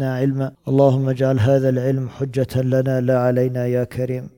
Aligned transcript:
علما 0.00 0.52
اللهم 0.68 1.08
اجعل 1.08 1.40
هذا 1.40 1.68
العلم 1.68 2.08
حجة 2.08 2.62
لنا 2.62 3.00
لا 3.00 3.18
علينا 3.18 3.66
يا 3.66 3.84
كريم 3.84 4.28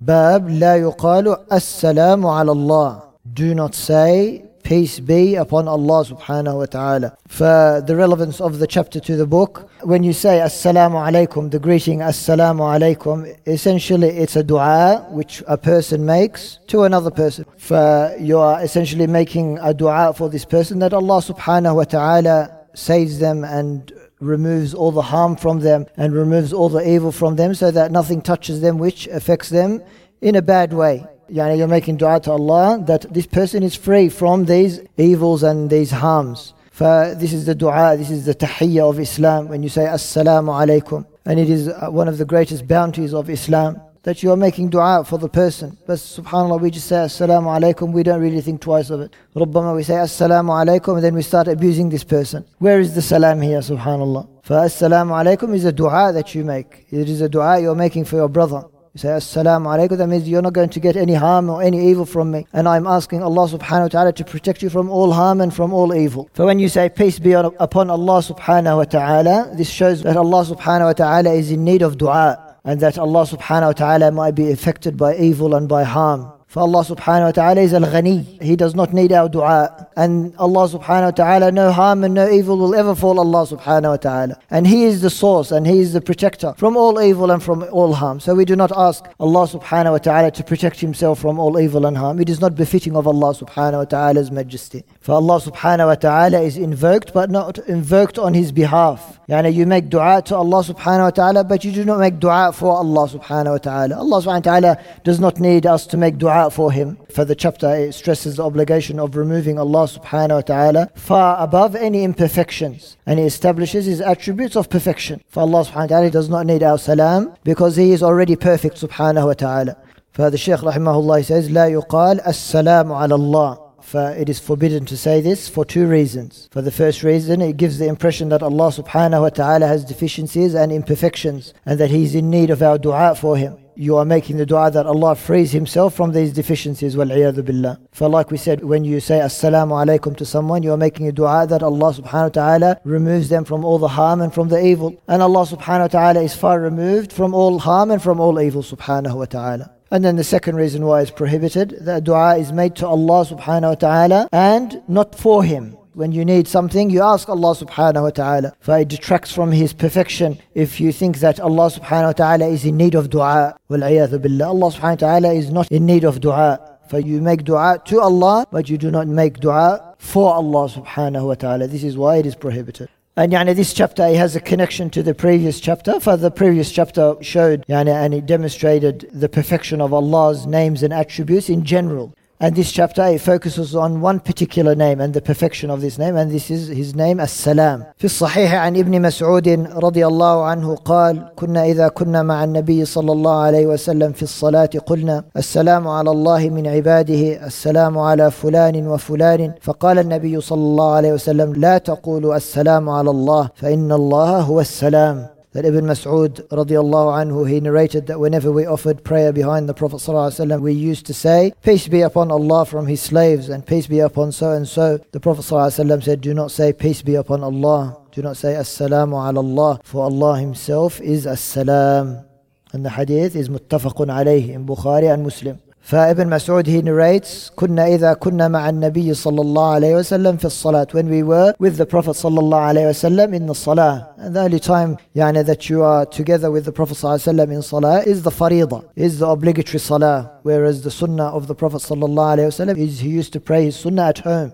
باب 0.00 0.48
لا 0.48 0.76
يقال 0.76 1.36
السلام 1.52 2.26
على 2.26 2.52
الله 2.52 3.00
do 3.34 3.54
not 3.54 3.74
say 3.74 4.42
peace 4.68 5.00
be 5.00 5.34
upon 5.34 5.66
Allah 5.66 6.04
subhanahu 6.04 6.58
wa 6.58 6.66
ta'ala 6.66 7.16
for 7.26 7.82
the 7.86 7.96
relevance 7.96 8.38
of 8.40 8.58
the 8.58 8.66
chapter 8.66 9.00
to 9.00 9.16
the 9.16 9.26
book 9.26 9.68
when 9.82 10.04
you 10.04 10.12
say 10.12 10.40
assalamu 10.40 10.98
alaikum 11.06 11.50
the 11.50 11.58
greeting 11.58 12.00
assalamu 12.00 12.62
alaikum 12.74 13.16
essentially 13.46 14.08
it's 14.08 14.36
a 14.36 14.42
dua 14.42 15.06
which 15.10 15.42
a 15.46 15.56
person 15.56 16.04
makes 16.04 16.58
to 16.66 16.82
another 16.82 17.10
person 17.10 17.44
for 17.56 18.14
you 18.20 18.38
are 18.38 18.62
essentially 18.62 19.06
making 19.06 19.58
a 19.62 19.72
dua 19.72 20.12
for 20.12 20.28
this 20.28 20.44
person 20.44 20.78
that 20.80 20.92
Allah 20.92 21.20
subhanahu 21.22 21.76
wa 21.76 21.84
ta'ala 21.84 22.36
saves 22.74 23.18
them 23.18 23.44
and 23.44 23.92
removes 24.20 24.74
all 24.74 24.90
the 24.90 25.02
harm 25.02 25.36
from 25.36 25.60
them 25.60 25.86
and 25.96 26.12
removes 26.12 26.52
all 26.52 26.68
the 26.68 26.88
evil 26.88 27.12
from 27.12 27.36
them 27.36 27.54
so 27.54 27.70
that 27.70 27.92
nothing 27.92 28.20
touches 28.20 28.60
them 28.60 28.78
which 28.78 29.06
affects 29.08 29.48
them 29.48 29.82
in 30.20 30.34
a 30.34 30.42
bad 30.42 30.72
way. 30.72 31.06
Yani 31.30 31.58
you're 31.58 31.68
making 31.68 31.96
dua 31.96 32.20
to 32.20 32.32
Allah 32.32 32.82
that 32.86 33.12
this 33.12 33.26
person 33.26 33.62
is 33.62 33.74
free 33.74 34.08
from 34.08 34.46
these 34.46 34.80
evils 34.96 35.42
and 35.42 35.70
these 35.70 35.90
harms. 35.90 36.54
For 36.70 37.14
this 37.14 37.32
is 37.32 37.44
the 37.44 37.54
dua, 37.54 37.96
this 37.96 38.10
is 38.10 38.24
the 38.24 38.34
tahiyyah 38.34 38.90
of 38.90 39.00
Islam 39.00 39.48
when 39.48 39.62
you 39.62 39.68
say 39.68 39.84
Assalamu 39.84 40.52
alaikum. 40.54 41.04
And 41.24 41.38
it 41.38 41.50
is 41.50 41.68
uh, 41.68 41.88
one 41.90 42.08
of 42.08 42.16
the 42.16 42.24
greatest 42.24 42.66
bounties 42.66 43.12
of 43.12 43.28
Islam 43.28 43.80
that 44.08 44.22
you 44.22 44.32
are 44.32 44.38
making 44.38 44.70
dua 44.70 45.04
for 45.04 45.18
the 45.18 45.28
person. 45.28 45.76
But 45.86 45.98
subhanAllah, 45.98 46.62
we 46.62 46.70
just 46.70 46.88
say 46.88 46.96
assalamu 46.96 47.48
alaikum, 47.54 47.92
we 47.92 48.02
don't 48.02 48.22
really 48.22 48.40
think 48.40 48.62
twice 48.62 48.88
of 48.88 49.02
it. 49.02 49.14
Rubbama 49.36 49.76
we 49.76 49.82
say 49.82 49.96
assalamu 49.96 50.52
alaikum 50.60 50.94
and 50.94 51.04
then 51.04 51.14
we 51.14 51.20
start 51.20 51.46
abusing 51.46 51.90
this 51.90 52.04
person. 52.04 52.46
Where 52.56 52.80
is 52.80 52.94
the 52.94 53.02
salam 53.02 53.42
here, 53.42 53.58
subhanAllah? 53.58 54.26
For 54.44 54.54
assalamu 54.54 55.12
alaikum 55.12 55.54
is 55.54 55.66
a 55.66 55.72
dua 55.72 56.10
that 56.14 56.34
you 56.34 56.42
make. 56.42 56.86
It 56.90 57.10
is 57.10 57.20
a 57.20 57.28
dua 57.28 57.60
you're 57.60 57.74
making 57.74 58.06
for 58.06 58.16
your 58.16 58.30
brother. 58.30 58.64
You 58.94 58.98
say 58.98 59.08
assalamu 59.08 59.66
alaikum, 59.76 59.98
that 59.98 60.06
means 60.06 60.26
you're 60.26 60.40
not 60.40 60.54
going 60.54 60.70
to 60.70 60.80
get 60.80 60.96
any 60.96 61.12
harm 61.12 61.50
or 61.50 61.62
any 61.62 61.90
evil 61.90 62.06
from 62.06 62.30
me. 62.30 62.46
And 62.54 62.66
I'm 62.66 62.86
asking 62.86 63.22
Allah 63.22 63.46
subhanahu 63.46 63.82
wa 63.82 63.88
ta'ala 63.88 64.12
to 64.14 64.24
protect 64.24 64.62
you 64.62 64.70
from 64.70 64.88
all 64.88 65.12
harm 65.12 65.42
and 65.42 65.52
from 65.52 65.74
all 65.74 65.94
evil. 65.94 66.30
For 66.32 66.46
when 66.46 66.58
you 66.58 66.70
say 66.70 66.88
peace 66.88 67.18
be 67.18 67.32
upon 67.32 67.90
Allah 67.90 68.22
subhanahu 68.22 68.78
wa 68.78 68.84
ta'ala, 68.84 69.50
this 69.54 69.68
shows 69.68 70.02
that 70.04 70.16
Allah 70.16 70.46
subhanahu 70.46 70.86
wa 70.86 70.92
ta'ala 70.94 71.30
is 71.34 71.50
in 71.50 71.62
need 71.62 71.82
of 71.82 71.98
dua 71.98 72.47
and 72.68 72.80
that 72.80 72.98
Allah 72.98 73.24
subhanahu 73.24 73.68
wa 73.68 73.72
ta'ala 73.72 74.10
might 74.12 74.34
be 74.34 74.50
affected 74.52 74.98
by 74.98 75.16
evil 75.16 75.54
and 75.54 75.66
by 75.66 75.84
harm. 75.84 76.30
For 76.48 76.60
Allah 76.60 76.82
subhanahu 76.84 77.24
wa 77.24 77.30
ta'ala 77.30 77.60
is 77.62 77.72
al-ghani. 77.72 78.42
He 78.42 78.56
does 78.56 78.74
not 78.74 78.92
need 78.92 79.10
our 79.10 79.28
dua. 79.28 79.88
And 79.96 80.34
Allah 80.36 80.68
subhanahu 80.68 81.04
wa 81.04 81.10
ta'ala, 81.10 81.52
no 81.52 81.72
harm 81.72 82.04
and 82.04 82.12
no 82.12 82.28
evil 82.28 82.58
will 82.58 82.74
ever 82.74 82.94
fall 82.94 83.20
Allah 83.20 83.46
subhanahu 83.46 83.90
wa 83.90 83.96
ta'ala. 83.96 84.40
And 84.50 84.66
He 84.66 84.84
is 84.84 85.00
the 85.00 85.08
source 85.10 85.50
and 85.50 85.66
He 85.66 85.78
is 85.78 85.94
the 85.94 86.00
protector 86.02 86.54
from 86.58 86.76
all 86.76 87.00
evil 87.00 87.30
and 87.30 87.42
from 87.42 87.64
all 87.70 87.94
harm. 87.94 88.20
So 88.20 88.34
we 88.34 88.44
do 88.44 88.56
not 88.56 88.72
ask 88.72 89.04
Allah 89.18 89.46
subhanahu 89.46 89.92
wa 89.92 89.98
ta'ala 89.98 90.30
to 90.32 90.44
protect 90.44 90.80
Himself 90.80 91.18
from 91.20 91.38
all 91.38 91.58
evil 91.58 91.86
and 91.86 91.96
harm. 91.96 92.20
It 92.20 92.28
is 92.28 92.40
not 92.40 92.54
befitting 92.54 92.96
of 92.96 93.06
Allah 93.06 93.34
subhanahu 93.34 93.78
wa 93.78 93.84
ta'ala's 93.84 94.30
majesty. 94.30 94.84
For 95.07 95.15
Allah 95.15 95.41
subhanahu 95.41 95.87
wa 95.87 95.95
ta'ala 95.95 96.39
is 96.39 96.55
invoked 96.55 97.13
but 97.13 97.29
not 97.29 97.57
invoked 97.67 98.17
on 98.17 98.33
His 98.33 98.53
behalf. 98.53 99.19
Yani 99.27 99.53
you 99.53 99.65
make 99.65 99.89
dua 99.89 100.21
to 100.27 100.35
Allah 100.37 100.63
subhanahu 100.63 101.03
wa 101.03 101.09
ta'ala 101.09 101.43
but 101.43 101.65
you 101.65 101.73
do 101.73 101.83
not 101.83 101.99
make 101.99 102.21
dua 102.21 102.53
for 102.53 102.77
Allah 102.77 103.09
subhanahu 103.09 103.51
wa 103.51 103.57
ta'ala. 103.57 103.97
Allah 103.97 104.21
subhanahu 104.21 104.45
wa 104.45 104.51
ta'ala 104.51 104.83
does 105.03 105.19
not 105.19 105.41
need 105.41 105.65
us 105.65 105.85
to 105.87 105.97
make 105.97 106.17
dua 106.17 106.49
for 106.49 106.71
him. 106.71 106.97
For 107.13 107.25
the 107.25 107.35
chapter, 107.35 107.75
it 107.75 107.91
stresses 107.91 108.37
the 108.37 108.45
obligation 108.45 108.97
of 108.97 109.17
removing 109.17 109.59
Allah 109.59 109.89
subhanahu 109.89 110.35
wa 110.35 110.41
ta'ala 110.41 110.89
far 110.95 111.43
above 111.43 111.75
any 111.75 112.05
imperfections. 112.05 112.95
And 113.05 113.19
he 113.19 113.25
establishes 113.25 113.85
his 113.85 113.99
attributes 113.99 114.55
of 114.55 114.69
perfection. 114.69 115.21
For 115.27 115.41
Allah 115.41 115.65
subhanahu 115.65 115.91
wa 115.91 115.95
ta'ala 115.97 116.11
does 116.11 116.29
not 116.29 116.45
need 116.45 116.63
our 116.63 116.77
salam 116.77 117.35
because 117.43 117.75
he 117.75 117.91
is 117.91 118.01
already 118.01 118.37
perfect 118.37 118.77
subhanahu 118.77 119.25
wa 119.25 119.33
ta'ala. 119.33 119.75
For 120.13 120.29
the 120.29 120.37
Shaykh 120.37 120.61
rahimahullah 120.61 121.25
says, 121.25 121.49
لا 121.49 121.67
يقال 121.67 122.21
السلام 122.25 122.93
على 122.93 123.15
الله 123.15 123.63
for 123.88 124.10
it 124.10 124.28
is 124.28 124.38
forbidden 124.38 124.84
to 124.86 124.96
say 124.96 125.20
this 125.20 125.48
for 125.48 125.64
two 125.64 125.86
reasons. 125.86 126.48
For 126.52 126.62
the 126.62 126.70
first 126.70 127.02
reason, 127.02 127.40
it 127.40 127.56
gives 127.56 127.78
the 127.78 127.88
impression 127.88 128.28
that 128.28 128.42
Allah 128.42 128.70
subhanahu 128.70 129.22
wa 129.22 129.28
ta'ala 129.30 129.66
has 129.66 129.84
deficiencies 129.84 130.54
and 130.54 130.70
imperfections 130.70 131.54
and 131.64 131.80
that 131.80 131.90
He 131.90 132.04
is 132.04 132.14
in 132.14 132.28
need 132.30 132.50
of 132.50 132.62
our 132.62 132.78
dua 132.78 133.14
for 133.14 133.36
Him 133.36 133.56
you 133.78 133.96
are 133.96 134.04
making 134.04 134.38
the 134.38 134.44
dua 134.44 134.72
that 134.72 134.86
Allah 134.86 135.14
frees 135.14 135.52
Himself 135.52 135.94
from 135.94 136.10
these 136.10 136.32
deficiencies. 136.32 136.96
Billah. 136.96 137.78
For 137.92 138.08
like 138.08 138.32
we 138.32 138.36
said, 138.36 138.64
when 138.64 138.82
you 138.82 138.98
say 138.98 139.20
Assalamu 139.20 139.70
alaikum 139.70 140.16
to 140.16 140.24
someone, 140.24 140.64
you 140.64 140.72
are 140.72 140.76
making 140.76 141.06
a 141.06 141.12
dua 141.12 141.46
that 141.46 141.62
Allah 141.62 141.94
subhanahu 141.94 142.34
wa 142.34 142.40
ta'ala 142.40 142.80
removes 142.82 143.28
them 143.28 143.44
from 143.44 143.64
all 143.64 143.78
the 143.78 143.86
harm 143.86 144.20
and 144.20 144.34
from 144.34 144.48
the 144.48 144.60
evil. 144.60 145.00
And 145.06 145.22
Allah 145.22 145.46
subhanahu 145.46 145.80
wa 145.82 145.86
ta'ala 145.86 146.22
is 146.22 146.34
far 146.34 146.60
removed 146.60 147.12
from 147.12 147.32
all 147.34 147.60
harm 147.60 147.92
and 147.92 148.02
from 148.02 148.18
all 148.18 148.40
evil 148.40 148.64
subhanahu 148.64 149.14
wa 149.14 149.26
ta'ala. 149.26 149.77
And 149.90 150.04
then 150.04 150.16
the 150.16 150.24
second 150.24 150.56
reason 150.56 150.84
why 150.84 151.00
it's 151.00 151.10
prohibited, 151.10 151.70
that 151.80 152.04
dua 152.04 152.36
is 152.36 152.52
made 152.52 152.76
to 152.76 152.86
Allah 152.86 153.24
subhanahu 153.24 153.70
wa 153.70 153.74
ta'ala 153.74 154.28
and 154.32 154.82
not 154.86 155.14
for 155.14 155.42
Him. 155.42 155.76
When 155.94 156.12
you 156.12 156.24
need 156.24 156.46
something, 156.46 156.90
you 156.90 157.02
ask 157.02 157.28
Allah 157.28 157.54
subhanahu 157.56 158.02
wa 158.02 158.10
ta'ala. 158.10 158.52
For 158.60 158.78
it 158.78 158.88
detracts 158.88 159.32
from 159.32 159.50
His 159.50 159.72
perfection 159.72 160.38
if 160.54 160.78
you 160.78 160.92
think 160.92 161.18
that 161.18 161.40
Allah 161.40 161.70
subhanahu 161.70 162.06
wa 162.06 162.12
ta'ala 162.12 162.46
is 162.48 162.64
in 162.64 162.76
need 162.76 162.94
of 162.94 163.08
dua. 163.08 163.56
Wal 163.68 163.80
billah. 163.80 164.46
Allah 164.46 164.70
subhanahu 164.70 165.02
wa 165.02 165.08
ta'ala 165.08 165.32
is 165.32 165.50
not 165.50 165.72
in 165.72 165.86
need 165.86 166.04
of 166.04 166.20
dua. 166.20 166.78
For 166.88 167.00
you 167.00 167.20
make 167.20 167.44
dua 167.44 167.82
to 167.86 168.00
Allah, 168.00 168.46
but 168.52 168.68
you 168.68 168.78
do 168.78 168.90
not 168.90 169.08
make 169.08 169.40
dua 169.40 169.96
for 169.98 170.34
Allah 170.34 170.68
subhanahu 170.68 171.26
wa 171.26 171.34
ta'ala. 171.34 171.66
This 171.66 171.82
is 171.82 171.96
why 171.96 172.16
it 172.16 172.26
is 172.26 172.34
prohibited. 172.34 172.88
And 173.18 173.32
yani, 173.32 173.56
this 173.56 173.74
chapter 173.74 174.06
has 174.14 174.36
a 174.36 174.40
connection 174.40 174.90
to 174.90 175.02
the 175.02 175.12
previous 175.12 175.58
chapter. 175.58 175.98
For 175.98 176.16
the 176.16 176.30
previous 176.30 176.70
chapter 176.70 177.16
showed 177.20 177.66
yani, 177.66 177.92
and 177.92 178.14
it 178.14 178.26
demonstrated 178.26 179.10
the 179.12 179.28
perfection 179.28 179.80
of 179.80 179.92
Allah's 179.92 180.46
names 180.46 180.84
and 180.84 180.92
attributes 180.92 181.48
in 181.48 181.64
general. 181.64 182.14
And 182.43 182.55
this 182.55 182.73
chapter 182.73 183.03
it 183.07 183.21
focuses 183.21 183.73
on 183.73 184.01
one 184.01 184.19
particular 184.19 184.75
name 184.75 184.99
and 184.99 185.13
the 185.13 185.21
perfection 185.21 185.69
of 185.69 185.79
this 185.79 185.97
name 185.97 186.17
and 186.17 186.29
this 186.29 186.51
is 186.51 186.67
his 186.67 186.93
name 186.93 187.21
السلام 187.21 187.83
في 187.97 188.05
الصحيح 188.05 188.53
عن 188.53 188.77
ابن 188.77 189.01
مسعود 189.01 189.47
رضي 189.75 190.07
الله 190.07 190.45
عنه 190.45 190.75
قال 190.75 191.31
كنا 191.35 191.65
إذا 191.65 191.87
كنا 191.87 192.23
مع 192.23 192.43
النبي 192.43 192.85
صلى 192.85 193.11
الله 193.11 193.35
عليه 193.41 193.67
وسلم 193.67 194.11
في 194.11 194.23
الصلاة 194.23 194.69
قلنا 194.85 195.23
السلام 195.37 195.87
على 195.87 196.11
الله 196.11 196.49
من 196.49 196.67
عباده 196.67 197.45
السلام 197.47 197.99
على 197.99 198.31
فلان 198.31 198.87
وفلان 198.87 199.51
فقال 199.61 199.99
النبي 199.99 200.41
صلى 200.41 200.63
الله 200.63 200.91
عليه 200.93 201.13
وسلم 201.13 201.53
لا 201.53 201.77
تقولوا 201.77 202.35
السلام 202.35 202.89
على 202.89 203.09
الله 203.09 203.49
فإن 203.55 203.91
الله 203.91 204.39
هو 204.39 204.59
السلام 204.59 205.27
that 205.58 205.64
Ibn 205.64 205.86
Mas'ud 205.86 206.46
radiallahu 206.50 207.18
anhu, 207.18 207.50
he 207.50 207.58
narrated 207.58 208.06
that 208.06 208.20
whenever 208.20 208.52
we 208.52 208.64
offered 208.64 209.02
prayer 209.02 209.32
behind 209.32 209.68
the 209.68 209.74
Prophet 209.74 209.96
ﷺ, 209.96 210.60
we 210.60 210.72
used 210.72 211.04
to 211.06 211.12
say, 211.12 211.52
Peace 211.64 211.88
be 211.88 212.02
upon 212.02 212.30
Allah 212.30 212.64
from 212.64 212.86
his 212.86 213.02
slaves 213.02 213.48
and 213.48 213.66
peace 213.66 213.88
be 213.88 213.98
upon 213.98 214.30
so 214.30 214.52
and 214.52 214.68
so. 214.68 214.98
The 215.10 215.18
Prophet 215.18 215.42
ﷺ 215.42 216.04
said, 216.04 216.20
Do 216.20 216.32
not 216.32 216.52
say 216.52 216.72
peace 216.72 217.02
be 217.02 217.16
upon 217.16 217.42
Allah. 217.42 217.98
Do 218.12 218.22
not 218.22 218.36
say 218.36 218.54
Assalamu 218.54 219.14
ala 219.14 219.40
Allah, 219.40 219.80
for 219.82 220.04
Allah 220.04 220.38
himself 220.38 221.00
is 221.00 221.26
As-Salam. 221.26 222.24
And 222.72 222.84
the 222.84 222.90
hadith 222.90 223.34
is 223.34 223.48
muttafaqun 223.48 224.06
alayhi 224.06 224.50
in 224.50 224.64
Bukhari 224.64 225.12
and 225.12 225.24
Muslim. 225.24 225.58
فابن 225.87 226.29
مسعود 226.29 226.65
he 226.69 226.81
narrates 226.81 227.51
كنا 227.55 227.85
إذا 227.87 228.13
كنا 228.13 228.47
مع 228.47 228.69
النبي 228.69 229.13
صلى 229.13 229.41
الله 229.41 229.71
عليه 229.71 229.95
وسلم 229.95 230.37
في 230.37 230.45
الصلاة 230.45 230.87
when 230.93 231.09
we 231.09 231.23
were 231.23 231.53
with 231.59 231.77
the 231.77 231.85
Prophet 231.85 232.15
صلى 232.15 232.39
الله 232.39 232.57
عليه 232.57 232.87
وسلم 232.89 233.33
in 233.33 233.45
the 233.47 233.53
salah 233.53 234.07
and 234.17 234.33
the 234.33 234.39
only 234.39 234.59
time 234.59 234.97
يعني 235.15 235.43
that 235.45 235.69
you 235.69 235.83
are 235.83 236.05
together 236.05 236.49
with 236.51 236.63
the 236.65 236.71
Prophet 236.71 236.95
صلى 236.95 237.03
الله 237.03 237.19
عليه 237.19 237.21
وسلم 237.21 237.51
in 237.51 237.61
salah 237.61 238.01
is 238.05 238.23
the 238.23 238.31
فريضة 238.31 238.83
is 238.95 239.19
the 239.19 239.27
obligatory 239.27 239.79
salah 239.79 240.31
whereas 240.43 240.83
the 240.83 240.91
sunnah 240.91 241.35
of 241.35 241.47
the 241.47 241.55
Prophet 241.55 241.81
صلى 241.81 242.05
الله 242.05 242.25
عليه 242.25 242.47
وسلم 242.47 242.77
is 242.77 242.99
he 242.99 243.09
used 243.09 243.33
to 243.33 243.41
pray 243.41 243.65
his 243.65 243.75
sunnah 243.75 244.07
at 244.07 244.19
home 244.19 244.53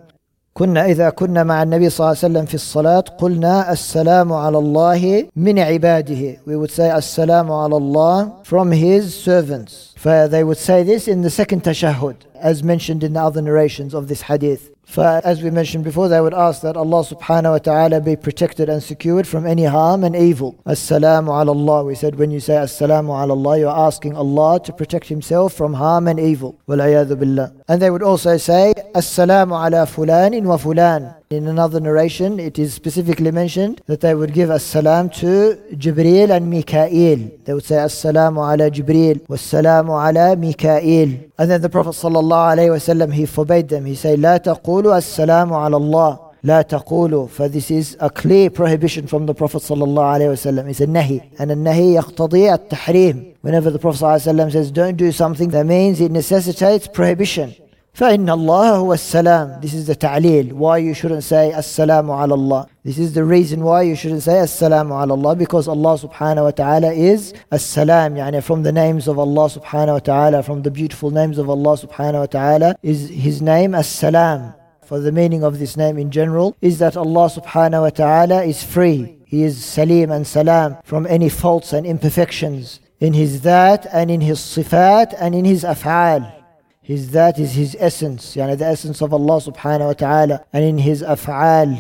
كنا 0.54 0.86
إذا 0.86 1.10
كنا 1.10 1.42
مع 1.44 1.62
النبي 1.62 1.90
صلى 1.90 1.98
الله 1.98 2.08
عليه 2.08 2.18
وسلم 2.18 2.44
في 2.46 2.54
الصلاة 2.54 3.00
قلنا 3.00 3.72
السلام 3.72 4.32
على 4.32 4.58
الله 4.58 5.26
من 5.36 5.58
عباده 5.58 6.36
we 6.46 6.56
would 6.56 6.70
say 6.70 6.94
السلام 6.94 7.52
على 7.52 7.76
الله 7.76 8.32
from 8.44 8.70
his 8.70 9.14
servants 9.14 9.94
they 10.04 10.44
would 10.44 10.58
say 10.58 10.82
this 10.82 11.08
in 11.08 11.22
the 11.22 11.30
second 11.30 11.62
tashahhud, 11.62 12.16
as 12.34 12.62
mentioned 12.62 13.02
in 13.02 13.14
the 13.14 13.20
other 13.20 13.40
narrations 13.40 13.94
of 13.94 14.06
this 14.08 14.22
hadith. 14.22 14.73
As 14.96 15.42
we 15.42 15.50
mentioned 15.50 15.84
before, 15.84 16.08
they 16.08 16.20
would 16.20 16.34
ask 16.34 16.62
that 16.62 16.76
Allah 16.76 17.02
subhanahu 17.04 17.50
wa 17.52 17.58
ta'ala 17.58 18.00
be 18.00 18.16
protected 18.16 18.68
and 18.68 18.82
secured 18.82 19.26
from 19.26 19.46
any 19.46 19.64
harm 19.64 20.04
and 20.04 20.14
evil. 20.14 20.60
Assalamu 20.66 21.28
ala 21.28 21.52
Allah. 21.52 21.84
We 21.84 21.94
said 21.94 22.16
when 22.16 22.30
you 22.30 22.40
say 22.40 22.54
Assalamu 22.54 23.08
ala 23.10 23.34
Allah, 23.34 23.58
you're 23.58 23.70
asking 23.88 24.16
Allah 24.16 24.60
to 24.64 24.72
protect 24.72 25.08
Himself 25.08 25.54
from 25.54 25.74
harm 25.74 26.08
and 26.08 26.20
evil. 26.20 26.58
billah. 26.66 27.52
And 27.68 27.82
they 27.82 27.90
would 27.90 28.02
also 28.02 28.36
say 28.36 28.72
Assalamu 28.94 29.52
ala 29.52 29.86
fulanin 29.86 30.44
wa 30.44 30.56
fulan. 30.58 31.14
In 31.33 31.47
another 31.47 31.79
narration, 31.79 32.39
it 32.39 32.57
is 32.57 32.73
specifically 32.73 33.31
mentioned 33.31 33.81
that 33.85 34.01
they 34.01 34.15
would 34.15 34.33
give 34.33 34.49
as-salam 34.49 35.09
to 35.19 35.57
Jibreel 35.73 36.29
and 36.35 36.49
Mikael. 36.49 37.31
They 37.45 37.53
would 37.53 37.65
say 37.65 37.77
as-salamu 37.77 38.37
ala 38.37 38.71
Jibreel, 38.71 39.27
was-salamu 39.27 39.93
ala 40.07 40.35
Mikael. 40.35 41.09
And 41.37 41.51
then 41.51 41.61
the 41.61 41.69
Prophet 41.69 41.91
sallallahu 41.91 42.55
alayhi 42.55 42.71
wasallam, 42.77 43.13
he 43.13 43.25
forbade 43.25 43.69
them. 43.69 43.85
He 43.85 43.95
said, 43.95 44.19
لا 44.19 44.37
تقولوا 44.37 44.97
السلام 44.97 45.53
على 45.53 45.77
الله. 45.77 46.29
لا 46.43 46.61
تقولوا 46.61 47.27
for 47.29 47.49
this 47.49 47.69
is 47.69 47.97
a 47.99 48.09
clear 48.09 48.49
prohibition 48.49 49.07
from 49.07 49.25
the 49.25 49.33
Prophet 49.33 49.61
صلى 49.61 49.83
الله 49.83 50.03
عليه 50.03 50.29
وسلم 50.31 50.69
it's 50.69 50.79
a 50.79 50.87
nahi 50.87 51.21
and 51.37 51.51
a 51.51 51.55
nahi 51.55 52.01
يقتضي 52.01 52.53
التحريم 52.53 53.35
whenever 53.41 53.69
the 53.69 53.79
Prophet 53.79 53.99
صلى 53.99 54.07
الله 54.07 54.43
عليه 54.43 54.45
وسلم 54.45 54.51
says 54.51 54.71
don't 54.71 54.95
do 54.95 55.11
something 55.11 55.49
that 55.49 55.65
means 55.65 55.99
it 55.99 56.11
necessitates 56.11 56.87
prohibition 56.87 57.53
فإن 57.99 58.29
الله 58.29 58.75
هو 58.75 58.93
السلام 58.93 59.61
This 59.61 59.73
is 59.73 59.87
the 59.87 59.95
ta'leel 59.95 60.55
Why 60.55 60.77
you 60.77 60.93
shouldn't 60.93 61.23
say 61.23 61.51
السلام 61.51 62.09
على 62.09 62.33
الله 62.33 62.65
This 62.85 62.97
is 62.97 63.13
the 63.13 63.25
reason 63.25 63.61
why 63.61 63.81
you 63.81 63.95
shouldn't 63.95 64.23
say 64.23 64.39
السلام 64.41 64.93
على 64.93 65.13
الله 65.13 65.37
Because 65.37 65.67
Allah 65.67 65.97
subhanahu 65.97 66.43
wa 66.45 66.51
ta'ala 66.51 66.93
is 66.93 67.33
السلام 67.51 68.15
يعني 68.15 68.41
from 68.41 68.63
the 68.63 68.71
names 68.71 69.09
of 69.09 69.19
Allah 69.19 69.49
subhanahu 69.49 69.93
wa 69.93 69.99
ta'ala 69.99 70.43
From 70.43 70.61
the 70.61 70.71
beautiful 70.71 71.11
names 71.11 71.37
of 71.37 71.49
Allah 71.49 71.75
subhanahu 71.75 72.19
wa 72.19 72.25
ta'ala 72.27 72.75
Is 72.81 73.09
His 73.09 73.41
name 73.41 73.71
السلام 73.73 74.53
For 74.83 75.01
the 75.01 75.11
meaning 75.11 75.43
of 75.43 75.59
this 75.59 75.75
name 75.75 75.97
in 75.97 76.09
general 76.09 76.55
Is 76.61 76.79
that 76.79 76.95
Allah 76.95 77.29
subhanahu 77.29 77.81
wa 77.81 77.89
ta'ala 77.89 78.43
is 78.43 78.63
free 78.63 79.17
He 79.25 79.43
is 79.43 79.61
salim 79.61 80.09
and 80.09 80.25
salam 80.25 80.77
From 80.85 81.05
any 81.05 81.27
faults 81.27 81.73
and 81.73 81.85
imperfections 81.85 82.79
In 83.01 83.11
His 83.11 83.41
that 83.41 83.87
and 83.91 84.09
in 84.09 84.21
His 84.21 84.39
sifat 84.39 85.15
and 85.19 85.35
in 85.35 85.43
His 85.43 85.65
af'al 85.65 86.39
his 86.84 87.10
that 87.12 87.38
is 87.38 87.54
his 87.54 87.74
essence, 87.80 88.36
yani 88.36 88.58
the 88.58 88.66
essence 88.66 89.00
of 89.00 89.14
Allah 89.14 89.40
subhanahu 89.40 89.86
wa 89.86 89.92
ta'ala, 89.94 90.44
and 90.52 90.62
in 90.62 90.76
his 90.76 91.02
af'al, 91.02 91.70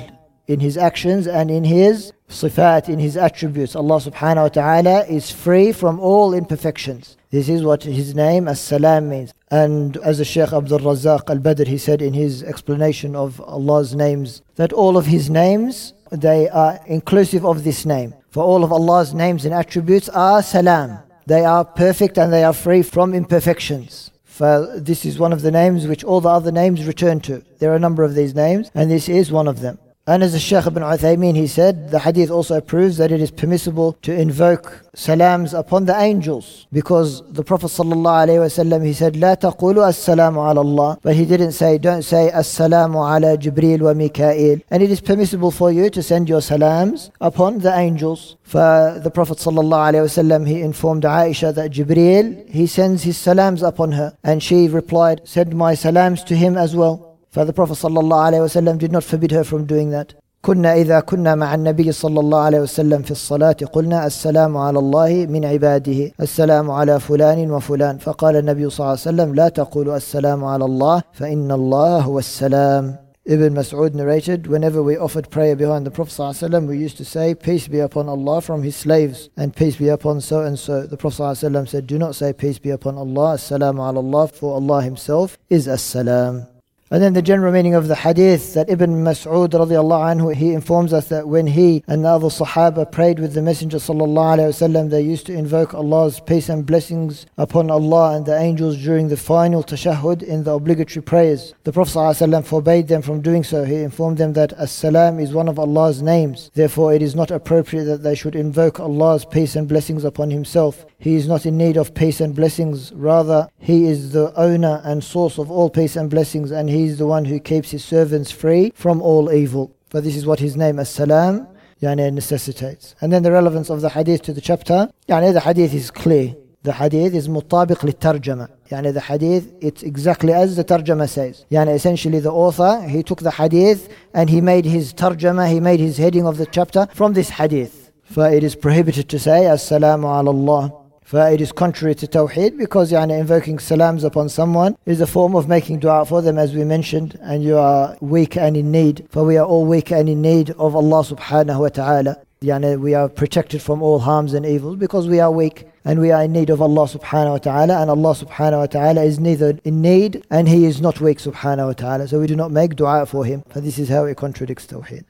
in 0.46 0.60
his 0.60 0.78
actions 0.78 1.26
and 1.26 1.50
in 1.50 1.64
his 1.64 2.12
sifat, 2.28 2.88
in 2.88 2.98
his 2.98 3.14
attributes. 3.14 3.76
Allah 3.76 4.00
subhanahu 4.00 4.42
wa 4.42 4.48
ta'ala 4.48 5.04
is 5.04 5.30
free 5.30 5.72
from 5.72 6.00
all 6.00 6.32
imperfections. 6.32 7.18
This 7.30 7.50
is 7.50 7.62
what 7.62 7.82
his 7.82 8.14
name 8.14 8.48
as-salam 8.48 9.10
means. 9.10 9.34
And 9.50 9.98
as 9.98 10.18
the 10.18 10.24
Shaykh 10.24 10.54
Abdul 10.54 10.78
Razak 10.78 11.28
al-Badr, 11.28 11.64
he 11.64 11.76
said 11.76 12.00
in 12.00 12.14
his 12.14 12.42
explanation 12.42 13.14
of 13.14 13.42
Allah's 13.42 13.94
names, 13.94 14.40
that 14.56 14.72
all 14.72 14.96
of 14.96 15.04
his 15.04 15.28
names, 15.28 15.92
they 16.10 16.48
are 16.48 16.80
inclusive 16.86 17.44
of 17.44 17.62
this 17.62 17.84
name. 17.84 18.14
For 18.30 18.42
all 18.42 18.64
of 18.64 18.72
Allah's 18.72 19.12
names 19.12 19.44
and 19.44 19.52
attributes 19.52 20.08
are 20.08 20.42
salam. 20.42 20.98
They 21.26 21.44
are 21.44 21.64
perfect 21.64 22.16
and 22.16 22.32
they 22.32 22.44
are 22.44 22.54
free 22.54 22.82
from 22.82 23.12
imperfections. 23.12 24.10
This 24.38 25.04
is 25.04 25.18
one 25.18 25.32
of 25.32 25.42
the 25.42 25.50
names 25.50 25.86
which 25.86 26.02
all 26.02 26.20
the 26.20 26.28
other 26.28 26.50
names 26.50 26.84
return 26.84 27.20
to. 27.20 27.44
There 27.58 27.70
are 27.72 27.76
a 27.76 27.80
number 27.80 28.02
of 28.02 28.14
these 28.14 28.34
names, 28.34 28.70
and 28.74 28.90
this 28.90 29.08
is 29.08 29.30
one 29.30 29.46
of 29.46 29.60
them. 29.60 29.78
And 30.09 30.23
as 30.23 30.33
the 30.33 30.39
Shaykh 30.39 30.65
ibn 30.65 30.81
Uthaymeen, 30.81 31.35
he 31.35 31.45
said, 31.45 31.91
the 31.91 31.99
hadith 31.99 32.31
also 32.31 32.59
proves 32.61 32.97
that 32.97 33.11
it 33.11 33.21
is 33.21 33.29
permissible 33.29 33.93
to 34.01 34.11
invoke 34.11 34.83
salams 34.95 35.53
upon 35.53 35.85
the 35.85 35.95
angels. 35.95 36.65
Because 36.71 37.21
the 37.31 37.43
Prophet 37.43 37.67
ﷺ, 37.67 38.85
he 38.85 38.93
said, 38.93 39.13
لا 39.13 39.35
تقولوا 39.39 39.87
السلام 39.89 40.33
على 40.33 40.61
الله. 40.63 40.99
But 41.03 41.15
he 41.15 41.25
didn't 41.25 41.51
say, 41.51 41.77
don't 41.77 42.01
say 42.01 42.31
السلام 42.31 42.95
على 42.97 43.37
جبريل 43.37 43.81
وميكائيل. 43.81 44.63
And 44.71 44.81
it 44.81 44.89
is 44.89 44.99
permissible 44.99 45.51
for 45.51 45.71
you 45.71 45.91
to 45.91 46.01
send 46.01 46.27
your 46.27 46.41
salams 46.41 47.11
upon 47.21 47.59
the 47.59 47.77
angels. 47.77 48.35
For 48.41 48.99
the 49.03 49.11
Prophet 49.11 49.37
ﷺ, 49.37 50.47
he 50.47 50.61
informed 50.61 51.03
Aisha 51.03 51.53
that 51.53 51.69
Jibreel, 51.69 52.49
he 52.49 52.65
sends 52.65 53.03
his 53.03 53.15
salams 53.15 53.61
upon 53.61 53.91
her. 53.91 54.17
And 54.23 54.41
she 54.41 54.67
replied, 54.67 55.21
send 55.25 55.55
my 55.55 55.75
salams 55.75 56.23
to 56.23 56.35
him 56.35 56.57
as 56.57 56.75
well. 56.75 57.05
For 57.33 57.45
the 57.45 57.53
Prophet 57.53 57.73
ﷺ 57.73 58.77
did 58.77 58.91
not 58.91 59.03
forbid 59.03 59.31
her 59.31 59.43
from 59.43 59.65
doing 59.65 59.91
that. 59.91 60.13
كنا 60.41 60.73
إذا 60.73 60.99
كنا 60.99 61.35
مع 61.35 61.55
النبي 61.55 61.91
صلى 61.91 62.19
الله 62.19 62.39
عليه 62.39 62.59
وسلم 62.59 63.01
في 63.01 63.11
الصلاة 63.11 63.57
قلنا 63.73 64.07
السلام 64.07 64.57
على 64.57 64.79
الله 64.79 65.25
من 65.29 65.45
عباده 65.45 66.11
السلام 66.21 66.71
على 66.71 66.99
فلان 66.99 67.51
وفلان 67.51 67.97
فقال 67.97 68.35
النبي 68.35 68.69
صلى 68.69 68.79
الله 68.79 68.89
عليه 68.89 69.01
وسلم 69.01 69.35
لا 69.35 69.49
تقولوا 69.49 69.97
السلام 69.97 70.45
على 70.45 70.65
الله 70.65 71.03
فإن 71.13 71.51
الله 71.51 71.99
هو 71.99 72.19
السلام 72.19 72.95
Ibn 73.29 73.53
Mas'ud 73.53 73.93
narrated, 73.93 74.47
whenever 74.47 74.81
we 74.81 74.97
offered 74.97 75.29
prayer 75.29 75.55
behind 75.55 75.85
the 75.85 75.91
Prophet 75.91 76.13
ﷺ, 76.13 76.65
we 76.67 76.79
used 76.79 76.97
to 76.97 77.05
say, 77.05 77.35
Peace 77.35 77.67
be 77.67 77.77
upon 77.77 78.09
Allah 78.09 78.41
from 78.41 78.63
his 78.63 78.75
slaves, 78.75 79.29
and 79.37 79.55
peace 79.55 79.75
be 79.75 79.89
upon 79.89 80.19
so 80.19 80.41
and 80.41 80.57
so. 80.57 80.87
The 80.87 80.97
Prophet 80.97 81.21
ﷺ 81.21 81.67
said, 81.67 81.85
Do 81.85 81.99
not 81.99 82.15
say 82.15 82.33
peace 82.33 82.57
be 82.57 82.71
upon 82.71 82.97
Allah, 82.97 83.35
Assalamu 83.35 83.87
ala 83.87 83.99
Allah, 83.99 84.27
for 84.29 84.55
Allah 84.55 84.81
himself 84.81 85.37
is 85.47 85.67
As-Salam. 85.67 86.47
And 86.94 87.02
then 87.02 87.14
the 87.14 87.22
general 87.22 87.52
meaning 87.52 87.74
of 87.74 87.88
the 87.88 87.96
hadith 87.96 88.54
that 88.54 88.70
Ibn 88.70 89.02
Mas'ud 89.02 89.48
radiallahu 89.48 90.14
anhu, 90.14 90.32
he 90.32 90.52
informs 90.52 90.92
us 90.92 91.08
that 91.08 91.26
when 91.26 91.48
he 91.48 91.82
and 91.88 92.04
the 92.04 92.08
other 92.08 92.28
Sahaba 92.28 92.88
prayed 92.88 93.18
with 93.18 93.34
the 93.34 93.42
Messenger 93.42 93.78
sallallahu 93.78 94.38
alayhi 94.38 94.50
wasallam, 94.54 94.90
they 94.90 95.00
used 95.00 95.26
to 95.26 95.32
invoke 95.32 95.74
Allah's 95.74 96.20
peace 96.20 96.48
and 96.48 96.64
blessings 96.64 97.26
upon 97.36 97.68
Allah 97.68 98.14
and 98.14 98.24
the 98.24 98.38
angels 98.38 98.80
during 98.80 99.08
the 99.08 99.16
final 99.16 99.64
tashahhud 99.64 100.22
in 100.22 100.44
the 100.44 100.52
obligatory 100.52 101.02
prayers. 101.02 101.52
The 101.64 101.72
Prophet 101.72 101.98
sallallahu 101.98 102.46
forbade 102.46 102.86
them 102.86 103.02
from 103.02 103.22
doing 103.22 103.42
so. 103.42 103.64
He 103.64 103.82
informed 103.82 104.18
them 104.18 104.34
that 104.34 104.52
As-Salam 104.52 105.18
is 105.18 105.32
one 105.32 105.48
of 105.48 105.58
Allah's 105.58 106.00
names. 106.00 106.52
Therefore, 106.54 106.94
it 106.94 107.02
is 107.02 107.16
not 107.16 107.32
appropriate 107.32 107.86
that 107.86 108.04
they 108.04 108.14
should 108.14 108.36
invoke 108.36 108.78
Allah's 108.78 109.24
peace 109.24 109.56
and 109.56 109.66
blessings 109.66 110.04
upon 110.04 110.30
Himself. 110.30 110.86
He 110.98 111.16
is 111.16 111.26
not 111.26 111.44
in 111.44 111.58
need 111.58 111.76
of 111.76 111.92
peace 111.92 112.20
and 112.20 112.36
blessings. 112.36 112.92
Rather, 112.92 113.48
He 113.58 113.88
is 113.88 114.12
the 114.12 114.32
owner 114.38 114.80
and 114.84 115.02
source 115.02 115.38
of 115.38 115.50
all 115.50 115.68
peace 115.68 115.96
and 115.96 116.08
blessings, 116.08 116.52
and 116.52 116.70
He 116.70 116.83
is 116.84 116.98
the 116.98 117.06
one 117.06 117.24
who 117.24 117.40
keeps 117.40 117.70
his 117.70 117.82
servants 117.82 118.30
free 118.30 118.72
from 118.74 119.00
all 119.00 119.32
evil. 119.32 119.74
For 119.88 120.00
this 120.02 120.16
is 120.16 120.26
what 120.26 120.38
his 120.38 120.54
name, 120.54 120.78
as-salam, 120.78 121.46
yani 121.82 122.12
necessitates. 122.12 122.94
And 123.00 123.10
then 123.10 123.22
the 123.22 123.32
relevance 123.32 123.70
of 123.70 123.80
the 123.80 123.88
hadith 123.88 124.20
to 124.22 124.32
the 124.34 124.40
chapter, 124.40 124.90
yani 125.08 125.32
the 125.32 125.40
hadith 125.40 125.72
is 125.72 125.90
clear. 125.90 126.36
The 126.62 126.72
hadith 126.72 127.14
is 127.14 127.26
mutabiq 127.28 127.78
litarjama. 127.78 128.50
Yani 128.70 128.92
the 128.92 129.00
hadith, 129.00 129.52
it's 129.60 129.82
exactly 129.82 130.32
as 130.32 130.56
the 130.56 130.64
tarjama 130.64 131.08
says. 131.08 131.46
Yani 131.50 131.74
essentially 131.74 132.20
the 132.20 132.32
author, 132.32 132.86
he 132.86 133.02
took 133.02 133.20
the 133.20 133.30
hadith 133.30 133.88
and 134.12 134.28
he 134.28 134.40
made 134.42 134.66
his 134.66 134.92
tarjama, 134.92 135.50
he 135.50 135.60
made 135.60 135.80
his 135.80 135.96
heading 135.96 136.26
of 136.26 136.36
the 136.36 136.46
chapter 136.46 136.86
from 136.92 137.14
this 137.14 137.30
hadith. 137.30 137.92
For 138.04 138.28
it 138.28 138.44
is 138.44 138.54
prohibited 138.54 139.08
to 139.08 139.18
say, 139.18 139.46
as-salamu 139.46 140.04
ala 140.04 140.30
Allah. 140.30 140.83
It 141.16 141.40
is 141.40 141.52
contrary 141.52 141.94
to 141.96 142.08
Tawheed 142.08 142.58
because 142.58 142.90
yani, 142.90 143.20
invoking 143.20 143.60
salams 143.60 144.02
upon 144.02 144.28
someone 144.28 144.76
is 144.84 145.00
a 145.00 145.06
form 145.06 145.36
of 145.36 145.48
making 145.48 145.78
dua 145.78 146.04
for 146.04 146.20
them 146.20 146.38
as 146.38 146.54
we 146.54 146.64
mentioned 146.64 147.16
and 147.22 147.44
you 147.44 147.56
are 147.56 147.96
weak 148.00 148.36
and 148.36 148.56
in 148.56 148.72
need. 148.72 149.06
For 149.10 149.24
we 149.24 149.36
are 149.36 149.46
all 149.46 149.64
weak 149.64 149.92
and 149.92 150.08
in 150.08 150.22
need 150.22 150.50
of 150.50 150.74
Allah 150.74 151.04
subhanahu 151.04 151.60
wa 151.60 151.68
ta'ala. 151.68 152.16
Yani, 152.42 152.80
we 152.80 152.94
are 152.94 153.08
protected 153.08 153.62
from 153.62 153.80
all 153.80 154.00
harms 154.00 154.34
and 154.34 154.44
evils 154.44 154.76
because 154.76 155.06
we 155.06 155.20
are 155.20 155.30
weak 155.30 155.68
and 155.84 156.00
we 156.00 156.10
are 156.10 156.24
in 156.24 156.32
need 156.32 156.50
of 156.50 156.60
Allah 156.60 156.88
subhanahu 156.88 157.30
wa 157.30 157.38
ta'ala 157.38 157.80
and 157.80 157.90
Allah 157.90 158.14
subhanahu 158.14 158.58
wa 158.58 158.66
ta'ala 158.66 159.02
is 159.04 159.20
neither 159.20 159.56
in 159.62 159.80
need 159.80 160.26
and 160.30 160.48
he 160.48 160.64
is 160.64 160.80
not 160.80 161.00
weak 161.00 161.18
subhanahu 161.18 161.66
wa 161.68 161.72
ta'ala 161.74 162.08
so 162.08 162.18
we 162.18 162.26
do 162.26 162.34
not 162.36 162.50
make 162.50 162.74
dua 162.74 163.06
for 163.06 163.24
him 163.24 163.42
for 163.50 163.60
this 163.60 163.78
is 163.78 163.88
how 163.88 164.04
it 164.04 164.16
contradicts 164.16 164.66
Tawheed. 164.66 165.04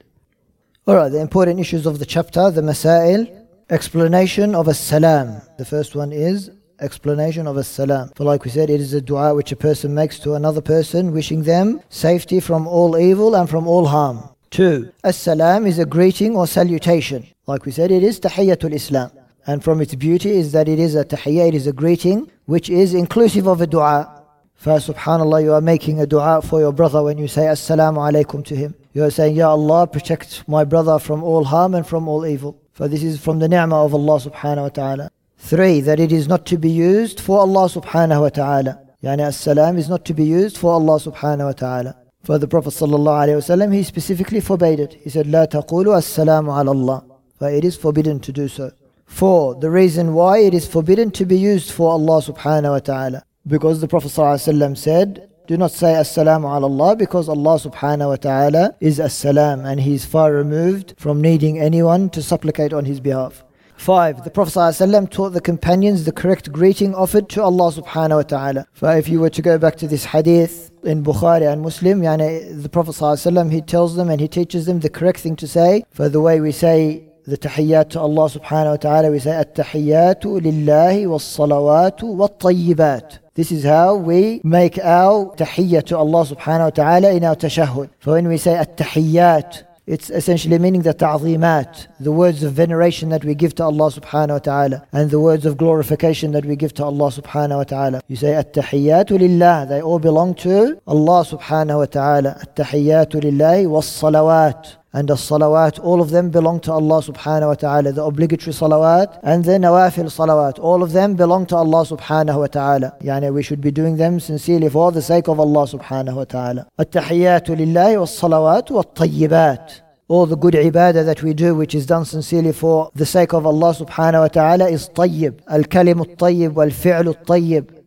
Alright, 0.87 1.11
the 1.11 1.19
important 1.19 1.59
issues 1.59 1.87
of 1.87 1.97
the 1.97 2.05
chapter, 2.05 2.51
the 2.51 2.61
Masail, 2.61 3.44
Explanation 3.71 4.53
of 4.53 4.67
a 4.67 4.75
salam. 4.75 5.41
The 5.57 5.65
first 5.65 5.95
one 5.95 6.11
is 6.11 6.51
explanation 6.79 7.47
of 7.47 7.57
a 7.57 7.63
salam. 7.63 8.11
For 8.15 8.23
like 8.23 8.43
we 8.43 8.51
said, 8.51 8.69
it 8.69 8.79
is 8.79 8.93
a 8.93 9.01
dua 9.01 9.33
which 9.33 9.51
a 9.51 9.55
person 9.55 9.95
makes 9.95 10.19
to 10.19 10.35
another 10.35 10.61
person, 10.61 11.11
wishing 11.11 11.41
them 11.41 11.81
safety 11.89 12.39
from 12.39 12.67
all 12.67 12.95
evil 12.95 13.33
and 13.35 13.49
from 13.49 13.67
all 13.67 13.87
harm. 13.87 14.29
Two, 14.51 14.91
as-salam 15.03 15.65
is 15.65 15.79
a 15.79 15.85
greeting 15.87 16.35
or 16.35 16.45
salutation. 16.45 17.25
Like 17.47 17.65
we 17.65 17.71
said, 17.71 17.89
it 17.89 18.03
is 18.03 18.19
tahiyyatul 18.19 18.71
Islam. 18.71 19.09
And 19.47 19.63
from 19.63 19.81
its 19.81 19.95
beauty 19.95 20.29
is 20.29 20.51
that 20.51 20.69
it 20.69 20.77
is 20.77 20.93
a 20.93 21.03
tahiyyah, 21.03 21.47
it 21.47 21.55
is 21.55 21.65
a 21.65 21.73
greeting 21.73 22.29
which 22.45 22.69
is 22.69 22.93
inclusive 22.93 23.47
of 23.47 23.61
a 23.61 23.67
dua. 23.67 24.21
For 24.53 24.73
subhanallah, 24.73 25.41
you 25.41 25.53
are 25.53 25.61
making 25.61 25.99
a 25.99 26.05
dua 26.05 26.43
for 26.43 26.59
your 26.59 26.71
brother 26.71 27.01
when 27.01 27.17
you 27.17 27.27
say 27.27 27.45
assalamu 27.45 27.97
alaikum 27.97 28.45
to 28.45 28.55
him. 28.55 28.75
You 28.94 29.04
are 29.04 29.10
saying, 29.10 29.36
Ya 29.36 29.50
Allah, 29.50 29.86
protect 29.86 30.44
my 30.48 30.64
brother 30.64 30.98
from 30.98 31.22
all 31.22 31.44
harm 31.44 31.74
and 31.74 31.86
from 31.86 32.08
all 32.08 32.26
evil. 32.26 32.60
For 32.72 32.88
this 32.88 33.02
is 33.02 33.20
from 33.20 33.38
the 33.38 33.48
ni'mah 33.48 33.84
of 33.84 33.94
Allah 33.94 34.18
subhanahu 34.20 34.62
wa 34.62 34.68
ta'ala. 34.68 35.10
Three, 35.38 35.80
that 35.80 36.00
it 36.00 36.12
is 36.12 36.28
not 36.28 36.46
to 36.46 36.58
be 36.58 36.70
used 36.70 37.20
for 37.20 37.40
Allah 37.40 37.68
subhanahu 37.68 38.20
wa 38.20 38.28
ta'ala. 38.28 38.80
Yani 39.02 39.20
as-salam 39.20 39.78
is 39.78 39.88
not 39.88 40.04
to 40.04 40.14
be 40.14 40.24
used 40.24 40.58
for 40.58 40.72
Allah 40.72 40.98
subhanahu 40.98 41.46
wa 41.46 41.52
ta'ala. 41.52 41.96
For 42.22 42.38
the 42.38 42.46
Prophet 42.46 42.70
sallallahu 42.70 43.24
alayhi 43.24 43.38
wasallam, 43.38 43.72
he 43.74 43.82
specifically 43.82 44.40
forbade 44.40 44.80
it. 44.80 44.94
He 44.94 45.08
said, 45.08 45.26
لا 45.26 45.46
تقولوا 45.46 45.96
السلام 45.96 46.50
على 46.50 46.72
الله. 46.72 47.02
For 47.38 47.48
it 47.48 47.64
is 47.64 47.76
forbidden 47.76 48.20
to 48.20 48.32
do 48.32 48.48
so. 48.48 48.72
Four, 49.06 49.54
the 49.54 49.70
reason 49.70 50.12
why 50.12 50.38
it 50.38 50.52
is 50.52 50.68
forbidden 50.68 51.10
to 51.12 51.24
be 51.24 51.38
used 51.38 51.72
for 51.72 51.90
Allah 51.92 52.20
subhanahu 52.20 52.72
wa 52.72 52.78
ta'ala. 52.78 53.24
Because 53.46 53.80
the 53.80 53.88
Prophet 53.88 54.08
sallallahu 54.08 54.34
alayhi 54.34 54.54
wasallam 54.54 54.76
said, 54.76 55.30
do 55.47 55.57
not 55.57 55.71
say 55.71 55.93
Assalamu 55.93 56.45
ala 56.45 56.65
Allah 56.65 56.95
because 56.95 57.29
Allah 57.29 57.59
subhanahu 57.59 58.09
wa 58.09 58.15
ta'ala 58.15 58.75
is 58.79 58.99
As-Salam 58.99 59.63
and 59.63 59.79
He 59.79 59.93
is 59.93 60.03
far 60.03 60.33
removed 60.33 60.95
from 60.97 61.21
needing 61.21 61.59
anyone 61.59 62.09
to 62.11 62.23
supplicate 62.23 62.73
on 62.73 62.85
His 62.85 62.99
behalf. 62.99 63.43
Five, 63.77 64.23
the 64.23 64.31
Prophet 64.31 64.53
ﷺ 64.53 65.11
taught 65.11 65.31
the 65.31 65.41
companions 65.41 66.05
the 66.05 66.11
correct 66.11 66.51
greeting 66.51 66.95
offered 66.95 67.29
to 67.29 67.43
Allah 67.43 67.71
subhanahu 67.71 68.15
wa 68.15 68.21
ta'ala. 68.23 68.65
So 68.73 68.89
if 68.89 69.07
you 69.07 69.19
were 69.19 69.29
to 69.29 69.41
go 69.43 69.59
back 69.59 69.75
to 69.75 69.87
this 69.87 70.05
hadith 70.05 70.71
in 70.83 71.03
Bukhari 71.03 71.51
and 71.51 71.61
Muslim, 71.61 72.01
yani 72.01 72.63
the 72.63 72.69
Prophet 72.69 72.93
ﷺ, 72.93 73.51
he 73.51 73.61
tells 73.61 73.95
them 73.95 74.09
and 74.09 74.19
he 74.19 74.27
teaches 74.27 74.65
them 74.65 74.79
the 74.79 74.89
correct 74.89 75.19
thing 75.19 75.35
to 75.35 75.47
say. 75.47 75.83
For 75.91 76.09
the 76.09 76.21
way 76.21 76.39
we 76.39 76.53
say 76.53 77.03
the 77.27 77.37
tahiyyat 77.37 77.89
to 77.91 77.99
Allah 77.99 78.29
subhanahu 78.29 78.71
wa 78.71 78.77
ta'ala, 78.77 79.11
we 79.11 79.19
say 79.19 79.31
at-tahiyyatu 79.31 80.41
lillahi 80.41 81.05
was-salawatu 81.07 82.15
wat-tayyibat. 82.15 83.19
This 83.35 83.51
is 83.51 83.65
how 83.65 83.95
we 83.95 84.39
make 84.45 84.79
our 84.79 85.35
tahiyyah 85.35 85.83
to 85.87 85.97
Allah 85.97 86.23
subhanahu 86.23 86.67
wa 86.67 86.69
ta'ala 86.69 87.11
in 87.11 87.25
our 87.25 87.35
tashahhud. 87.35 87.89
For 87.99 88.13
when 88.13 88.29
we 88.29 88.37
say 88.37 88.55
at-tahiyyat, 88.55 89.65
it's 89.85 90.09
essentially 90.09 90.57
meaning 90.57 90.83
the 90.83 90.93
ta'zimat, 90.93 91.87
the 91.99 92.13
words 92.13 92.43
of 92.43 92.53
veneration 92.53 93.09
that 93.09 93.25
we 93.25 93.35
give 93.35 93.53
to 93.55 93.65
Allah 93.65 93.91
subhanahu 93.91 94.29
wa 94.29 94.39
ta'ala, 94.39 94.87
and 94.93 95.11
the 95.11 95.19
words 95.19 95.45
of 95.45 95.57
glorification 95.57 96.31
that 96.31 96.45
we 96.45 96.55
give 96.55 96.73
to 96.75 96.85
Allah 96.85 97.11
subhanahu 97.11 97.57
wa 97.57 97.63
ta'ala. 97.65 98.01
You 98.07 98.15
say, 98.15 98.35
At-tahiyyatu 98.35 99.19
lillah, 99.19 99.65
they 99.67 99.81
all 99.81 99.99
belong 99.99 100.35
to 100.35 100.81
Allah 100.87 101.25
subhanahu 101.25 101.79
wa 101.79 101.85
ta'ala. 101.87 102.37
At-tahiyyatu 102.41 103.21
lillahi 103.21 103.67
was-salawat. 103.67 104.77
And 104.97 105.09
the 105.09 105.15
salawat, 105.15 105.77
all 105.83 106.01
of 106.01 106.09
them 106.11 106.29
belong 106.29 106.61
to 106.61 106.71
Allah 106.71 107.01
subhanahu 107.01 107.47
wa 107.49 107.55
ta'ala. 107.55 107.91
The 107.91 108.01
obligatory 108.01 108.53
salawat 108.53 109.19
and 109.23 109.43
the 109.43 109.57
nawafil 109.63 110.05
salawat, 110.19 110.57
all 110.57 110.81
of 110.81 110.93
them 110.93 111.15
belong 111.15 111.47
to 111.47 111.57
Allah 111.57 111.83
subhanahu 111.85 112.39
wa 112.39 112.47
ta'ala. 112.47 112.95
Yani 113.01 113.33
we 113.33 113.43
should 113.43 113.59
be 113.59 113.71
doing 113.71 113.97
them 113.97 114.21
sincerely 114.21 114.69
for 114.69 114.93
the 114.93 115.01
sake 115.01 115.27
of 115.27 115.37
Allah 115.37 115.67
subhanahu 115.67 116.15
wa 116.15 116.23
ta'ala. 116.23 116.67
At-tahiyyatu 116.79 117.57
lillahi 117.57 117.99
was-salawat 117.99 118.71
wat-tayyibat. 118.71 119.81
All 120.07 120.27
the 120.27 120.37
good 120.37 120.53
ibadah 120.53 121.03
that 121.03 121.21
we 121.23 121.33
do, 121.33 121.55
which 121.55 121.75
is 121.75 121.85
done 121.85 122.05
sincerely 122.05 122.53
for 122.53 122.89
the 122.95 123.05
sake 123.05 123.33
of 123.33 123.45
Allah 123.45 123.73
subhanahu 123.73 124.21
wa 124.21 124.27
ta'ala, 124.29 124.69
is 124.69 124.87
tayyib. 124.87 125.41
Al-kalim 125.49 125.99
al-tayyib 125.99 126.53
wal-fi'l 126.53 127.13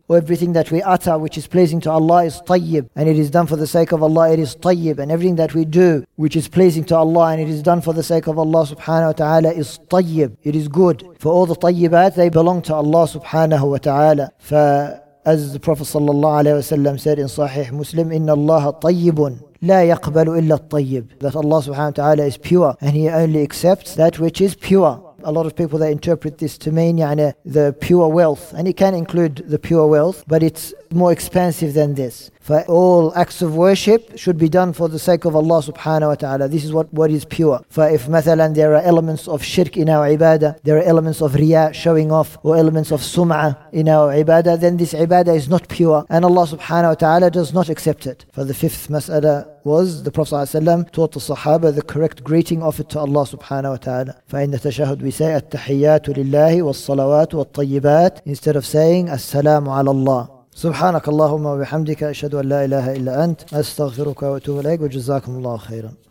al-tayyib 0.08 0.16
everything 0.16 0.52
that 0.52 0.70
we 0.70 0.82
utter 0.82 1.18
which 1.18 1.36
is 1.38 1.46
pleasing 1.46 1.80
to 1.80 1.90
Allah 1.90 2.24
is 2.24 2.40
tayyib 2.42 2.88
and 2.96 3.08
it 3.08 3.18
is 3.18 3.30
done 3.30 3.46
for 3.46 3.56
the 3.56 3.66
sake 3.66 3.92
of 3.92 4.02
Allah 4.02 4.32
it 4.32 4.38
is 4.38 4.56
tayyib 4.56 4.98
and 4.98 5.10
everything 5.10 5.36
that 5.36 5.54
we 5.54 5.64
do 5.64 6.04
which 6.16 6.36
is 6.36 6.48
pleasing 6.48 6.84
to 6.84 6.96
Allah 6.96 7.32
and 7.32 7.40
it 7.40 7.48
is 7.48 7.62
done 7.62 7.80
for 7.80 7.92
the 7.92 8.02
sake 8.02 8.26
of 8.26 8.38
Allah 8.38 8.66
subhanahu 8.66 9.06
wa 9.06 9.12
ta'ala 9.12 9.52
is 9.52 9.78
tayyib 9.88 10.36
it 10.42 10.56
is 10.56 10.68
good 10.68 11.04
for 11.18 11.32
all 11.32 11.46
the 11.46 11.56
tayyibat 11.56 12.14
they 12.14 12.28
belong 12.28 12.62
to 12.62 12.74
Allah 12.74 13.06
subhanahu 13.06 13.70
wa 13.70 13.78
ta'ala 13.78 14.30
as 15.26 15.52
the 15.54 15.60
Prophet 15.60 15.84
sallallahu 15.84 16.44
alayhi 16.44 16.60
wasallam 16.60 17.00
said 17.00 17.18
in 17.18 17.26
Sahih 17.26 17.70
Muslim 17.72 18.12
inna 18.12 18.32
Allah 18.32 18.78
tayyibun 18.80 19.40
لا 19.64 19.82
يقبل 19.82 20.28
إلا 20.28 20.54
الطيب 20.54 21.20
that 21.20 21.34
Allah 21.34 21.62
subhanahu 21.62 21.98
wa 21.98 22.04
ta'ala 22.04 22.26
is 22.26 22.36
pure 22.36 22.76
and 22.82 22.90
he 22.90 23.08
only 23.08 23.42
accepts 23.42 23.94
that 23.94 24.18
which 24.18 24.42
is 24.42 24.54
pure 24.54 25.07
a 25.24 25.32
lot 25.32 25.46
of 25.46 25.54
people 25.54 25.78
they 25.78 25.92
interpret 25.92 26.38
this 26.38 26.58
to 26.58 26.70
mean 26.70 26.98
يعني, 26.98 27.34
the 27.44 27.74
pure 27.80 28.08
wealth 28.08 28.52
and 28.54 28.68
it 28.68 28.76
can 28.76 28.94
include 28.94 29.44
the 29.48 29.58
pure 29.58 29.86
wealth 29.86 30.24
but 30.26 30.42
it's 30.42 30.74
more 30.90 31.12
expansive 31.12 31.74
than 31.74 31.94
this 31.94 32.30
for 32.40 32.60
all 32.78 33.12
acts 33.16 33.40
of 33.42 33.50
worship 33.56 34.00
should 34.22 34.38
be 34.38 34.48
done 34.48 34.70
for 34.72 34.88
the 34.88 34.98
sake 34.98 35.24
of 35.24 35.34
Allah 35.34 35.60
subhanahu 35.70 36.08
wa 36.12 36.14
ta'ala 36.14 36.48
this 36.48 36.64
is 36.64 36.72
what, 36.72 36.92
what 36.92 37.10
is 37.10 37.24
pure 37.24 37.58
for 37.68 37.88
if 37.88 38.06
مثلا 38.06 38.54
there 38.54 38.74
are 38.76 38.82
elements 38.92 39.26
of 39.26 39.42
shirk 39.42 39.76
in 39.76 39.88
our 39.88 40.06
ibadah 40.16 40.50
there 40.62 40.76
are 40.78 40.86
elements 40.94 41.20
of 41.20 41.34
riya 41.34 41.72
showing 41.72 42.12
off 42.12 42.38
or 42.42 42.56
elements 42.56 42.90
of 42.92 43.00
sum'ah 43.00 43.56
in 43.72 43.88
our 43.88 44.12
ibadah 44.22 44.60
then 44.60 44.76
this 44.76 44.92
ibadah 44.92 45.34
is 45.34 45.48
not 45.48 45.68
pure 45.68 46.04
and 46.10 46.24
Allah 46.24 46.46
subhanahu 46.46 46.92
wa 46.94 47.00
ta'ala 47.04 47.30
does 47.30 47.52
not 47.52 47.68
accept 47.68 48.06
it 48.06 48.26
for 48.32 48.44
the 48.44 48.54
fifth 48.54 48.88
mas'ala 48.88 49.54
was 49.64 50.02
the 50.02 50.10
Prophet 50.12 50.34
ﷺ 50.34 50.92
taught 50.92 51.12
the 51.12 51.20
Sahaba 51.20 51.74
the 51.74 51.82
correct 51.82 52.22
greeting 52.22 52.62
of 52.62 52.78
it 52.80 52.90
to 52.90 52.98
Allah 52.98 53.24
subhanahu 53.24 53.70
wa 53.70 53.76
ta'ala. 53.76 54.20
فإن 54.30 54.54
التشهد 54.54 55.02
we 55.02 55.10
say 55.10 55.34
التحيات 55.34 56.08
لله 56.08 56.62
والصلوات 56.62 57.34
والطيبات 57.34 58.26
instead 58.26 58.56
of 58.56 58.66
saying 58.66 59.08
السلام 59.08 59.68
على 59.68 59.90
الله. 59.90 60.28
سبحانك 60.65 61.07
اللهم 61.07 61.45
وبحمدك 61.45 62.03
أشهد 62.03 62.35
أن 62.35 62.45
لا 62.49 62.65
إله 62.65 62.95
إلا 62.95 63.23
أنت 63.23 63.53
أستغفرك 63.53 64.23
وأتوب 64.23 64.59
إليك 64.59 64.81
وجزاكم 64.81 65.31
الله 65.37 65.57
خيرا. 65.57 65.91